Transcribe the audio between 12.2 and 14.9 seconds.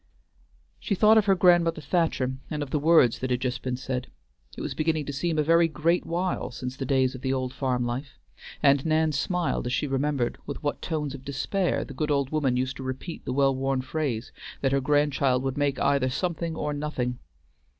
woman used to repeat the well worn phrase, that her